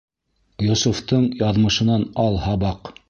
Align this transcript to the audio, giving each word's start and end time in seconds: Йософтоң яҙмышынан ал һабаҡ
Йософтоң 0.69 1.27
яҙмышынан 1.43 2.07
ал 2.25 2.41
һабаҡ 2.47 2.93